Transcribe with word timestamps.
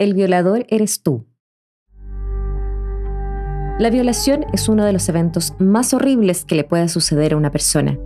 el 0.00 0.14
violador 0.14 0.64
eres 0.70 1.02
tú. 1.02 1.26
La 3.78 3.90
violación 3.90 4.46
es 4.50 4.66
uno 4.70 4.86
de 4.86 4.94
los 4.94 5.06
eventos 5.10 5.52
más 5.58 5.92
horribles 5.92 6.46
que 6.46 6.54
le 6.54 6.64
pueda 6.64 6.88
suceder 6.88 7.34
a 7.34 7.36
una 7.36 7.50
persona. 7.50 7.98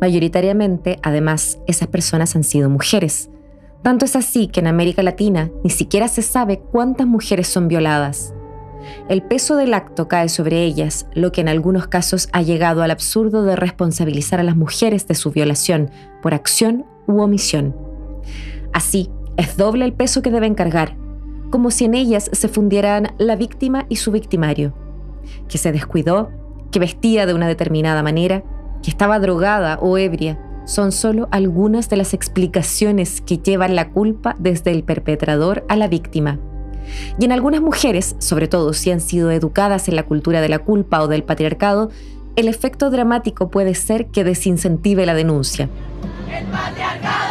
Mayoritariamente, 0.00 1.00
además, 1.02 1.58
esas 1.66 1.88
personas 1.88 2.36
han 2.36 2.44
sido 2.44 2.70
mujeres. 2.70 3.30
Tanto 3.82 4.04
es 4.04 4.14
así 4.14 4.46
que 4.46 4.60
en 4.60 4.68
América 4.68 5.02
Latina 5.02 5.50
ni 5.64 5.70
siquiera 5.70 6.06
se 6.06 6.22
sabe 6.22 6.60
cuántas 6.60 7.08
mujeres 7.08 7.48
son 7.48 7.66
violadas. 7.66 8.32
El 9.08 9.20
peso 9.22 9.56
del 9.56 9.74
acto 9.74 10.06
cae 10.06 10.28
sobre 10.28 10.62
ellas, 10.62 11.06
lo 11.14 11.32
que 11.32 11.40
en 11.40 11.48
algunos 11.48 11.88
casos 11.88 12.28
ha 12.32 12.42
llegado 12.42 12.84
al 12.84 12.92
absurdo 12.92 13.42
de 13.42 13.56
responsabilizar 13.56 14.38
a 14.38 14.44
las 14.44 14.54
mujeres 14.54 15.08
de 15.08 15.16
su 15.16 15.32
violación 15.32 15.90
por 16.22 16.32
acción 16.32 16.86
u 17.08 17.22
omisión. 17.22 17.74
Así, 18.72 19.10
es 19.36 19.56
doble 19.56 19.84
el 19.84 19.94
peso 19.94 20.22
que 20.22 20.30
deben 20.30 20.54
cargar, 20.54 20.96
como 21.54 21.70
si 21.70 21.84
en 21.84 21.94
ellas 21.94 22.30
se 22.32 22.48
fundieran 22.48 23.14
la 23.16 23.36
víctima 23.36 23.86
y 23.88 23.94
su 23.94 24.10
victimario, 24.10 24.74
que 25.48 25.56
se 25.56 25.70
descuidó, 25.70 26.32
que 26.72 26.80
vestía 26.80 27.26
de 27.26 27.34
una 27.34 27.46
determinada 27.46 28.02
manera, 28.02 28.42
que 28.82 28.90
estaba 28.90 29.20
drogada 29.20 29.78
o 29.80 29.96
ebria, 29.96 30.36
son 30.64 30.90
solo 30.90 31.28
algunas 31.30 31.88
de 31.88 31.96
las 31.96 32.12
explicaciones 32.12 33.20
que 33.20 33.38
llevan 33.38 33.76
la 33.76 33.90
culpa 33.90 34.34
desde 34.40 34.72
el 34.72 34.82
perpetrador 34.82 35.64
a 35.68 35.76
la 35.76 35.86
víctima. 35.86 36.40
Y 37.20 37.24
en 37.24 37.30
algunas 37.30 37.60
mujeres, 37.60 38.16
sobre 38.18 38.48
todo 38.48 38.72
si 38.72 38.90
han 38.90 39.00
sido 39.00 39.30
educadas 39.30 39.86
en 39.86 39.94
la 39.94 40.02
cultura 40.02 40.40
de 40.40 40.48
la 40.48 40.58
culpa 40.58 41.02
o 41.02 41.06
del 41.06 41.22
patriarcado, 41.22 41.92
el 42.34 42.48
efecto 42.48 42.90
dramático 42.90 43.48
puede 43.48 43.76
ser 43.76 44.06
que 44.06 44.24
desincentive 44.24 45.06
la 45.06 45.14
denuncia. 45.14 45.68
El 46.28 46.46
patriarcado 46.46 47.23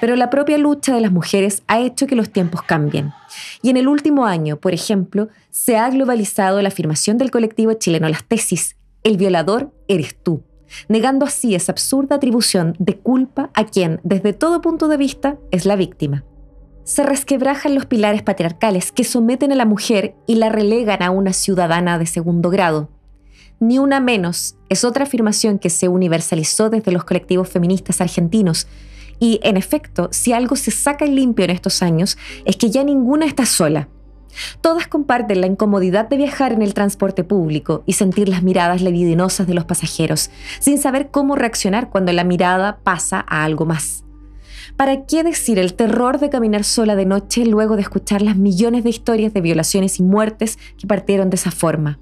Pero 0.00 0.16
la 0.16 0.30
propia 0.30 0.58
lucha 0.58 0.94
de 0.94 1.00
las 1.00 1.12
mujeres 1.12 1.62
ha 1.66 1.80
hecho 1.80 2.06
que 2.06 2.16
los 2.16 2.30
tiempos 2.30 2.62
cambien. 2.62 3.12
Y 3.62 3.70
en 3.70 3.76
el 3.76 3.88
último 3.88 4.26
año, 4.26 4.56
por 4.56 4.74
ejemplo, 4.74 5.28
se 5.50 5.76
ha 5.76 5.88
globalizado 5.90 6.60
la 6.62 6.68
afirmación 6.68 7.18
del 7.18 7.30
colectivo 7.30 7.72
chileno 7.74 8.08
Las 8.08 8.24
Tesis, 8.24 8.76
el 9.04 9.16
violador 9.16 9.72
eres 9.88 10.16
tú, 10.20 10.42
negando 10.88 11.24
así 11.24 11.54
esa 11.54 11.72
absurda 11.72 12.16
atribución 12.16 12.74
de 12.78 12.96
culpa 12.96 13.50
a 13.54 13.64
quien, 13.64 14.00
desde 14.02 14.32
todo 14.32 14.60
punto 14.60 14.88
de 14.88 14.96
vista, 14.96 15.38
es 15.50 15.64
la 15.64 15.76
víctima. 15.76 16.24
Se 16.82 17.02
resquebrajan 17.02 17.74
los 17.74 17.86
pilares 17.86 18.22
patriarcales 18.22 18.92
que 18.92 19.04
someten 19.04 19.52
a 19.52 19.56
la 19.56 19.64
mujer 19.64 20.14
y 20.26 20.36
la 20.36 20.48
relegan 20.48 21.02
a 21.02 21.10
una 21.10 21.32
ciudadana 21.32 21.98
de 21.98 22.06
segundo 22.06 22.50
grado. 22.50 22.90
Ni 23.58 23.78
una 23.78 24.00
menos 24.00 24.56
es 24.68 24.84
otra 24.84 25.04
afirmación 25.04 25.58
que 25.58 25.70
se 25.70 25.88
universalizó 25.88 26.68
desde 26.68 26.92
los 26.92 27.04
colectivos 27.04 27.48
feministas 27.48 28.00
argentinos 28.00 28.66
y 29.18 29.40
en 29.42 29.56
efecto, 29.56 30.08
si 30.12 30.32
algo 30.32 30.56
se 30.56 30.70
saca 30.70 31.06
limpio 31.06 31.44
en 31.44 31.50
estos 31.50 31.82
años, 31.82 32.18
es 32.44 32.56
que 32.56 32.70
ya 32.70 32.84
ninguna 32.84 33.26
está 33.26 33.46
sola. 33.46 33.88
Todas 34.60 34.86
comparten 34.86 35.40
la 35.40 35.46
incomodidad 35.46 36.08
de 36.08 36.18
viajar 36.18 36.52
en 36.52 36.62
el 36.62 36.74
transporte 36.74 37.24
público 37.24 37.82
y 37.86 37.94
sentir 37.94 38.28
las 38.28 38.42
miradas 38.42 38.82
levidinosas 38.82 39.46
de 39.46 39.54
los 39.54 39.64
pasajeros, 39.64 40.30
sin 40.60 40.78
saber 40.78 41.10
cómo 41.10 41.36
reaccionar 41.36 41.88
cuando 41.88 42.12
la 42.12 42.24
mirada 42.24 42.78
pasa 42.82 43.24
a 43.26 43.44
algo 43.44 43.64
más. 43.64 44.04
¿Para 44.76 45.06
qué 45.06 45.24
decir 45.24 45.58
el 45.58 45.72
terror 45.72 46.18
de 46.18 46.28
caminar 46.28 46.64
sola 46.64 46.96
de 46.96 47.06
noche 47.06 47.46
luego 47.46 47.76
de 47.76 47.82
escuchar 47.82 48.20
las 48.20 48.36
millones 48.36 48.84
de 48.84 48.90
historias 48.90 49.32
de 49.32 49.40
violaciones 49.40 49.98
y 49.98 50.02
muertes 50.02 50.58
que 50.76 50.86
partieron 50.86 51.30
de 51.30 51.36
esa 51.36 51.50
forma? 51.50 51.98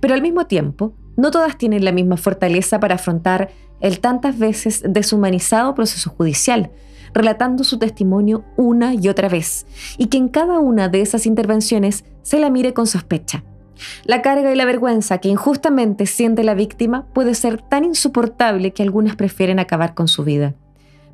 Pero 0.00 0.12
al 0.12 0.20
mismo 0.20 0.46
tiempo, 0.46 0.92
no 1.16 1.30
todas 1.30 1.56
tienen 1.56 1.84
la 1.84 1.92
misma 1.92 2.16
fortaleza 2.16 2.78
para 2.78 2.96
afrontar 2.96 3.50
el 3.84 4.00
tantas 4.00 4.38
veces 4.38 4.82
deshumanizado 4.88 5.74
proceso 5.74 6.08
judicial, 6.08 6.70
relatando 7.12 7.64
su 7.64 7.78
testimonio 7.78 8.42
una 8.56 8.94
y 8.94 9.08
otra 9.08 9.28
vez, 9.28 9.66
y 9.98 10.06
que 10.06 10.16
en 10.16 10.30
cada 10.30 10.58
una 10.58 10.88
de 10.88 11.02
esas 11.02 11.26
intervenciones 11.26 12.02
se 12.22 12.38
la 12.38 12.48
mire 12.48 12.72
con 12.72 12.86
sospecha. 12.86 13.44
La 14.04 14.22
carga 14.22 14.50
y 14.50 14.56
la 14.56 14.64
vergüenza 14.64 15.18
que 15.18 15.28
injustamente 15.28 16.06
siente 16.06 16.44
la 16.44 16.54
víctima 16.54 17.04
puede 17.12 17.34
ser 17.34 17.60
tan 17.60 17.84
insoportable 17.84 18.72
que 18.72 18.82
algunas 18.82 19.16
prefieren 19.16 19.58
acabar 19.58 19.94
con 19.94 20.08
su 20.08 20.24
vida. 20.24 20.54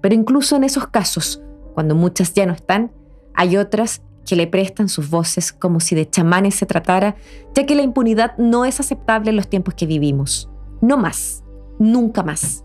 Pero 0.00 0.14
incluso 0.14 0.54
en 0.54 0.62
esos 0.62 0.86
casos, 0.86 1.42
cuando 1.74 1.96
muchas 1.96 2.34
ya 2.34 2.46
no 2.46 2.52
están, 2.52 2.92
hay 3.34 3.56
otras 3.56 4.02
que 4.24 4.36
le 4.36 4.46
prestan 4.46 4.88
sus 4.88 5.10
voces 5.10 5.52
como 5.52 5.80
si 5.80 5.96
de 5.96 6.08
chamanes 6.08 6.54
se 6.54 6.66
tratara, 6.66 7.16
ya 7.52 7.66
que 7.66 7.74
la 7.74 7.82
impunidad 7.82 8.38
no 8.38 8.64
es 8.64 8.78
aceptable 8.78 9.30
en 9.30 9.36
los 9.36 9.48
tiempos 9.48 9.74
que 9.74 9.86
vivimos. 9.86 10.48
No 10.80 10.96
más, 10.96 11.42
nunca 11.80 12.22
más. 12.22 12.62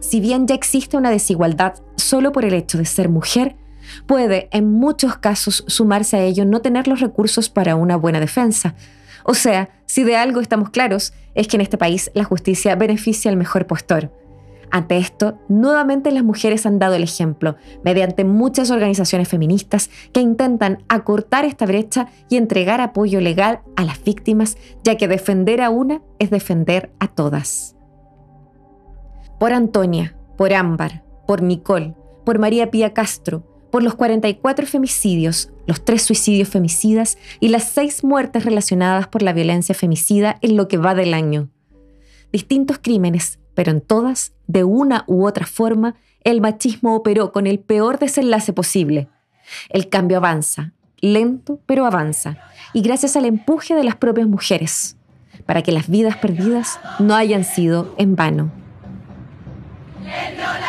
Si 0.00 0.20
bien 0.20 0.46
ya 0.46 0.54
existe 0.54 0.96
una 0.96 1.10
desigualdad 1.10 1.74
solo 1.96 2.32
por 2.32 2.46
el 2.46 2.54
hecho 2.54 2.78
de 2.78 2.86
ser 2.86 3.10
mujer, 3.10 3.56
puede 4.06 4.48
en 4.50 4.72
muchos 4.72 5.18
casos 5.18 5.64
sumarse 5.66 6.16
a 6.16 6.22
ello 6.22 6.46
no 6.46 6.62
tener 6.62 6.88
los 6.88 7.00
recursos 7.00 7.50
para 7.50 7.76
una 7.76 7.96
buena 7.96 8.20
defensa. 8.20 8.74
O 9.24 9.34
sea, 9.34 9.68
si 9.84 10.02
de 10.02 10.16
algo 10.16 10.40
estamos 10.40 10.70
claros, 10.70 11.12
es 11.34 11.46
que 11.46 11.56
en 11.56 11.60
este 11.60 11.76
país 11.76 12.10
la 12.14 12.24
justicia 12.24 12.74
beneficia 12.74 13.30
al 13.30 13.36
mejor 13.36 13.66
postor 13.66 14.10
ante 14.72 14.96
esto, 14.96 15.38
nuevamente 15.48 16.10
las 16.10 16.24
mujeres 16.24 16.64
han 16.64 16.78
dado 16.78 16.94
el 16.94 17.02
ejemplo, 17.02 17.56
mediante 17.84 18.24
muchas 18.24 18.70
organizaciones 18.70 19.28
feministas 19.28 19.90
que 20.12 20.20
intentan 20.20 20.82
acortar 20.88 21.44
esta 21.44 21.66
brecha 21.66 22.08
y 22.30 22.38
entregar 22.38 22.80
apoyo 22.80 23.20
legal 23.20 23.60
a 23.76 23.84
las 23.84 24.02
víctimas, 24.02 24.56
ya 24.82 24.96
que 24.96 25.08
defender 25.08 25.60
a 25.60 25.68
una 25.68 26.00
es 26.18 26.30
defender 26.30 26.90
a 27.00 27.08
todas. 27.08 27.76
Por 29.42 29.52
Antonia, 29.52 30.14
por 30.38 30.52
Ámbar, 30.52 31.02
por 31.26 31.42
Nicole, 31.42 31.96
por 32.24 32.38
María 32.38 32.70
Pía 32.70 32.94
Castro, 32.94 33.42
por 33.72 33.82
los 33.82 33.96
44 33.96 34.68
femicidios, 34.68 35.50
los 35.66 35.84
tres 35.84 36.02
suicidios 36.02 36.48
femicidas 36.48 37.18
y 37.40 37.48
las 37.48 37.64
seis 37.64 38.04
muertes 38.04 38.44
relacionadas 38.44 39.08
por 39.08 39.20
la 39.20 39.32
violencia 39.32 39.74
femicida 39.74 40.38
en 40.42 40.56
lo 40.56 40.68
que 40.68 40.76
va 40.76 40.94
del 40.94 41.12
año. 41.12 41.48
Distintos 42.30 42.78
crímenes 42.78 43.40
pero 43.54 43.72
en 43.72 43.80
todas, 43.80 44.32
de 44.46 44.62
una 44.62 45.02
u 45.08 45.26
otra 45.26 45.44
forma, 45.44 45.96
el 46.22 46.40
machismo 46.40 46.94
operó 46.94 47.32
con 47.32 47.48
el 47.48 47.58
peor 47.58 47.98
desenlace 47.98 48.52
posible. 48.52 49.08
El 49.70 49.88
cambio 49.88 50.18
avanza, 50.18 50.72
lento, 51.00 51.58
pero 51.66 51.84
avanza, 51.84 52.38
y 52.74 52.82
gracias 52.82 53.16
al 53.16 53.24
empuje 53.24 53.74
de 53.74 53.82
las 53.82 53.96
propias 53.96 54.28
mujeres, 54.28 54.96
para 55.46 55.62
que 55.62 55.72
las 55.72 55.88
vidas 55.88 56.16
perdidas 56.18 56.78
no 57.00 57.16
hayan 57.16 57.42
sido 57.42 57.92
en 57.98 58.14
vano. 58.14 58.61
and 60.12 60.36
not 60.36 60.61